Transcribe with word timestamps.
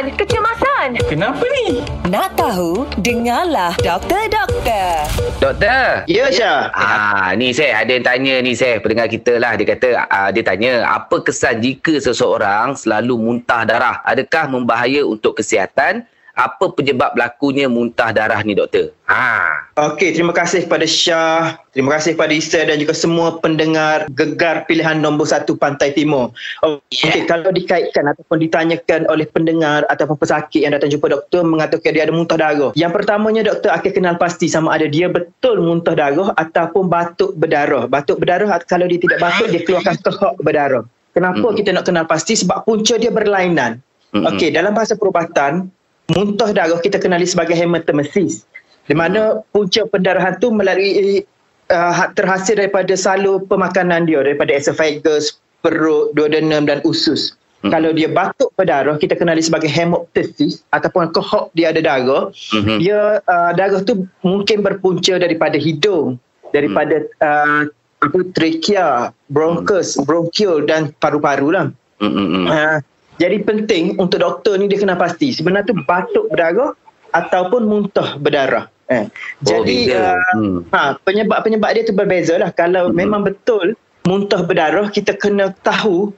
Kecemasan, 0.00 0.16
kecemasan. 0.16 0.88
Kenapa 1.12 1.44
ni? 1.44 1.84
Nak 2.08 2.32
tahu? 2.32 2.88
Dengarlah 3.04 3.76
Doktor 3.84 4.32
Doktor. 4.32 5.04
Doktor. 5.36 6.08
Ya, 6.08 6.32
Syah. 6.32 6.72
Ah, 6.72 7.36
ni 7.36 7.52
saya 7.52 7.84
ada 7.84 7.92
yang 7.92 8.06
tanya 8.08 8.40
ni 8.40 8.56
saya 8.56 8.80
pendengar 8.80 9.12
kita 9.12 9.36
lah 9.36 9.60
dia 9.60 9.68
kata 9.68 10.08
ah, 10.08 10.32
dia 10.32 10.40
tanya 10.40 10.88
apa 10.88 11.20
kesan 11.20 11.60
jika 11.60 12.00
seseorang 12.00 12.80
selalu 12.80 13.12
muntah 13.20 13.68
darah 13.68 14.00
adakah 14.08 14.48
membahaya 14.48 15.04
untuk 15.04 15.36
kesihatan 15.36 16.08
apa 16.34 16.70
penyebab 16.72 17.14
berlakunya 17.14 17.66
muntah 17.66 18.14
darah 18.14 18.40
ni 18.42 18.54
doktor 18.54 18.92
ha 19.06 19.60
Okey, 19.80 20.12
terima 20.12 20.36
kasih 20.36 20.68
kepada 20.68 20.84
Syah, 20.84 21.56
terima 21.72 21.96
kasih 21.96 22.12
kepada 22.12 22.36
Isa 22.36 22.60
dan 22.68 22.76
juga 22.76 22.92
semua 22.92 23.40
pendengar 23.40 24.04
gegar 24.12 24.68
pilihan 24.68 25.00
nombor 25.00 25.24
satu 25.24 25.56
Pantai 25.56 25.96
Timur. 25.96 26.36
Okey, 26.60 27.24
kalau 27.24 27.48
dikaitkan 27.48 28.12
ataupun 28.12 28.44
ditanyakan 28.44 29.08
oleh 29.08 29.24
pendengar 29.24 29.88
ataupun 29.88 30.20
pesakit 30.20 30.68
yang 30.68 30.76
datang 30.76 30.92
jumpa 30.92 31.16
doktor 31.16 31.48
mengatakan 31.48 31.96
dia 31.96 32.04
ada 32.04 32.12
muntah 32.12 32.36
darah. 32.36 32.76
Yang 32.76 32.92
pertamanya 32.92 33.40
doktor 33.40 33.72
akan 33.72 33.88
kenal 33.88 34.14
pasti 34.20 34.52
sama 34.52 34.76
ada 34.76 34.84
dia 34.84 35.08
betul 35.08 35.64
muntah 35.64 35.96
darah 35.96 36.36
ataupun 36.36 36.84
batuk 36.92 37.32
berdarah. 37.40 37.88
Batuk 37.88 38.20
berdarah 38.20 38.60
kalau 38.68 38.84
dia 38.84 39.00
tidak 39.00 39.16
batuk 39.16 39.48
dia 39.48 39.64
keluarkan 39.64 39.96
kehok 39.96 40.34
berdarah. 40.44 40.84
Kenapa 41.16 41.46
Mm. 41.48 41.56
kita 41.56 41.68
nak 41.72 41.84
kenal 41.88 42.04
pasti? 42.04 42.36
Sebab 42.36 42.68
punca 42.68 43.00
dia 43.00 43.08
berlainan. 43.08 43.80
Mm-mm. 44.12 44.28
Okey, 44.28 44.52
dalam 44.52 44.76
bahasa 44.76 44.92
perubatan, 44.92 45.72
muntah 46.12 46.50
darah 46.50 46.80
kita 46.82 46.98
kenali 46.98 47.24
sebagai 47.24 47.54
hematemesis. 47.54 48.44
Di 48.90 48.94
mana 48.98 49.40
punca 49.54 49.86
pendarahan 49.86 50.34
tu 50.42 50.50
melalui 50.50 51.22
uh, 51.70 51.94
terhasil 52.18 52.58
daripada 52.58 52.92
salur 52.98 53.38
pemakanan 53.46 54.10
dia 54.10 54.20
daripada 54.26 54.50
esophagus, 54.50 55.38
perut, 55.62 56.10
duodenum 56.18 56.66
dan 56.66 56.82
usus. 56.82 57.38
Hmm. 57.60 57.70
Kalau 57.70 57.92
dia 57.92 58.08
batuk 58.08 58.50
berdarah 58.56 58.96
kita 58.96 59.14
kenali 59.14 59.44
sebagai 59.44 59.68
hemoptysis 59.68 60.64
ataupun 60.72 61.12
kohok 61.12 61.52
dia 61.52 61.70
ada 61.70 61.84
darah, 61.84 62.32
Mhm. 62.56 62.76
dia 62.80 63.20
uh, 63.20 63.52
darah 63.52 63.84
tu 63.84 64.08
mungkin 64.24 64.64
berpunca 64.64 65.20
daripada 65.20 65.60
hidung, 65.60 66.16
daripada 66.50 67.04
uh, 67.20 67.68
apa 68.00 68.18
trachea, 68.32 69.12
bronchus, 69.28 70.00
bronchiol 70.08 70.64
dan 70.64 70.88
paru-paru 71.04 71.52
lah. 71.52 71.68
Mm-mm. 72.00 72.48
Uh, 72.48 72.80
jadi 73.20 73.36
penting 73.44 74.00
untuk 74.00 74.24
doktor 74.24 74.56
ni 74.56 74.64
dia 74.64 74.80
kena 74.80 74.96
pasti 74.96 75.28
sebenarnya 75.30 75.68
tu 75.68 75.76
batuk 75.84 76.32
berdarah 76.32 76.72
ataupun 77.12 77.68
muntah 77.68 78.16
berdarah. 78.16 78.72
Eh. 78.88 79.06
Oh, 79.06 79.60
Jadi 79.60 79.92
beza. 79.92 80.16
uh, 80.16 80.34
Hmm. 80.34 80.58
ha, 80.72 80.96
penyebab-penyebab 80.98 81.70
dia 81.70 81.84
tu 81.84 81.94
berbeza 81.94 82.34
lah. 82.40 82.50
Kalau 82.50 82.88
Hmm. 82.90 82.96
memang 82.96 83.22
betul 83.22 83.76
muntah 84.02 84.40
berdarah 84.42 84.88
kita 84.88 85.14
kena 85.14 85.52
tahu 85.60 86.10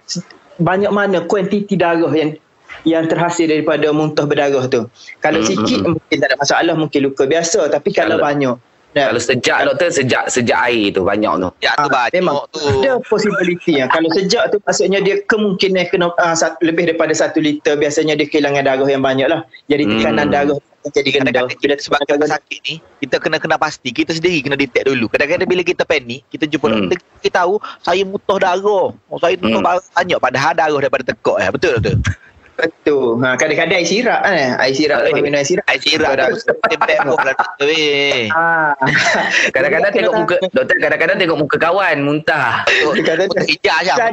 banyak 0.57 0.89
mana 0.89 1.27
kuantiti 1.27 1.75
darah 1.75 2.13
yang 2.15 2.39
yang 2.87 3.05
terhasil 3.05 3.45
daripada 3.45 3.93
muntah 3.93 4.25
berdarah 4.25 4.65
tu. 4.67 4.87
Kalau 5.21 5.43
Hmm, 5.43 5.49
sikit 5.49 5.81
hmm, 5.83 5.93
mungkin 5.93 6.17
tak 6.17 6.29
ada 6.33 6.39
masalah, 6.41 6.75
mungkin 6.75 7.01
luka 7.05 7.29
biasa. 7.29 7.69
Tapi 7.69 7.93
kalau, 7.93 8.17
Kalau- 8.17 8.25
banyak, 8.25 8.55
dah. 8.93 9.09
kalau 9.09 9.21
sejak 9.21 9.59
doktor 9.65 9.89
sejak 9.89 10.25
sejak 10.29 10.59
air 10.63 10.93
tu 10.93 11.03
banyak 11.03 11.33
tu 11.37 11.49
Ya 11.59 11.73
tu 11.75 11.85
Ah, 11.85 11.89
banyak 11.89 12.13
memang 12.15 12.37
tu. 12.49 12.61
ada 12.61 13.01
possibility 13.05 13.81
ya. 13.81 13.89
Kalau 13.89 14.09
sejak 14.11 14.49
tu 14.49 14.61
maksudnya 14.61 15.01
dia 15.01 15.17
kemungkinan 15.25 15.89
kena 15.89 16.13
uh, 16.13 16.35
sat, 16.35 16.57
lebih 16.61 16.87
daripada 16.87 17.13
satu 17.13 17.39
liter 17.39 17.75
biasanya 17.75 18.15
dia 18.15 18.25
kehilangan 18.25 18.63
darah 18.63 18.85
yang 18.87 19.01
banyak 19.01 19.27
lah. 19.27 19.43
Jadi 19.67 19.83
Hmm. 19.85 19.93
tekanan 19.99 20.29
darah 20.29 20.59
jadi 20.83 21.09
rendah. 21.15 21.47
Kadang-kadang 21.47 21.79
kita 21.79 22.19
pesakit 22.19 22.59
ni 22.67 22.75
Kita 22.99 23.23
kena 23.23 23.39
kena 23.39 23.55
pasti 23.55 23.95
Kita 23.95 24.11
sendiri 24.11 24.43
kena 24.43 24.59
detect 24.59 24.91
dulu 24.91 25.07
Kadang-kadang 25.07 25.47
bila 25.47 25.63
kita 25.63 25.87
panik 25.87 26.27
Kita 26.27 26.43
jumpa 26.43 26.67
Hmm. 26.67 26.91
doktor 26.91 26.99
Kita 27.23 27.39
tahu 27.39 27.55
Saya 27.79 28.03
muntah 28.03 28.39
darah 28.43 28.91
oh, 28.91 29.19
Saya 29.23 29.39
muntah 29.39 29.63
Hmm. 29.63 29.79
banyak 29.95 30.19
Padahal 30.19 30.53
darah 30.59 30.81
daripada 30.83 31.07
tekak 31.07 31.37
eh. 31.39 31.49
Betul 31.55 31.73
betul 31.79 31.97
Betul. 32.53 33.19
Ha, 33.19 33.35
kadang-kadang 33.35 33.75
air 33.75 33.87
sirap 33.87 34.21
kan. 34.21 34.33
eh. 34.33 34.51
Air 34.59 34.75
sirap 34.75 34.99
kalau 35.01 35.17
minum 35.17 35.35
air 35.35 35.45
sirap. 35.45 35.65
Air 35.67 35.81
sirap 35.81 36.09
tu 36.13 36.37
pun 37.09 37.27
lah 37.27 37.35
doktor 37.35 37.67
weh 37.67 38.29
Ah. 38.31 38.73
kadang-kadang 39.55 39.91
tengok 39.91 40.15
muka 40.15 40.37
doktor 40.47 40.77
kadang-kadang 40.79 41.17
tengok 41.17 41.39
muka 41.39 41.57
kawan 41.59 41.97
muntah 42.01 42.63
Muntah 42.85 43.15
hijau 43.43 43.79
je 43.81 43.93
Tak. 43.93 44.11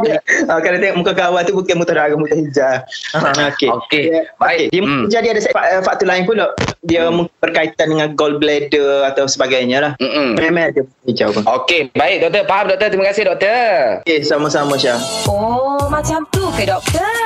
Ah, 0.47 0.59
kalau 0.59 0.77
tengok 0.77 0.97
muka 0.97 1.13
kawan 1.13 1.41
tu 1.43 1.53
bukan 1.53 1.75
muntah 1.75 1.93
darah, 1.93 2.15
muntah 2.15 2.37
hijau. 2.37 2.75
Ah, 3.13 3.49
Okey. 3.49 3.69
Okey, 3.69 4.03
Dia- 4.07 4.25
baik. 4.37 4.65
Dia 4.69 4.81
Hmm. 4.81 5.03
jadi 5.07 5.27
ada 5.29 5.39
eh, 5.41 5.81
faktor 5.81 6.07
lain 6.07 6.23
pula. 6.23 6.47
Dia 6.79 7.11
mungkin 7.11 7.33
berkaitan 7.37 7.87
dengan 7.89 8.15
gallbladder 8.15 9.03
atau 9.05 9.25
sebagainya 9.25 9.77
lah. 9.81 9.91
Mm-mm. 9.99 10.39
Memang 10.39 10.71
ada 10.71 10.81
hijau 11.03 11.29
pun. 11.31 11.43
Okey, 11.45 11.91
baik 11.93 12.23
doktor. 12.23 12.43
Faham 12.45 12.65
doktor. 12.67 12.87
Terima 12.87 13.05
kasih 13.05 13.23
doktor. 13.25 14.01
Okey, 14.01 14.23
sama-sama 14.23 14.73
Syah. 14.75 14.97
Oh, 15.25 15.85
macam 15.87 16.23
tu 16.31 16.47
ke 16.53 16.63
doktor? 16.63 17.18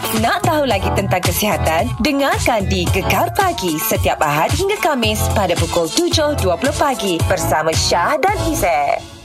Nak 0.00 0.48
tahu 0.48 0.64
lagi 0.64 0.88
tentang 0.96 1.20
kesihatan? 1.20 1.92
Dengarkan 2.00 2.64
di 2.72 2.88
Gekar 2.88 3.28
Pagi 3.36 3.76
setiap 3.76 4.16
Ahad 4.24 4.48
hingga 4.56 4.80
Kamis 4.80 5.20
pada 5.36 5.52
pukul 5.60 5.92
7.20 5.92 6.40
pagi 6.80 7.20
bersama 7.28 7.68
Syah 7.68 8.16
dan 8.16 8.36
Izzet. 8.48 9.19